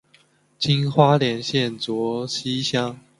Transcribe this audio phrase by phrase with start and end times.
[0.57, 2.99] 今花莲县卓溪乡。